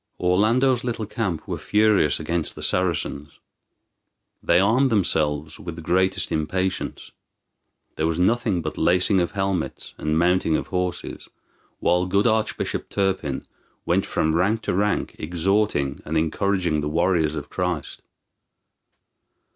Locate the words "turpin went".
12.89-14.07